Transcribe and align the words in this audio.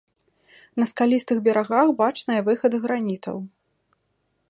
На 0.83 0.87
скалістых 0.91 1.37
берагах 1.49 1.87
бачныя 2.01 2.41
выхады 2.51 2.77
гранітаў. 2.87 3.37